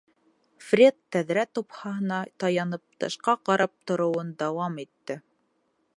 [0.67, 5.21] Фред тәҙрә тупһаһына таянып тышҡа «ҡарап» тороуын дауам итте.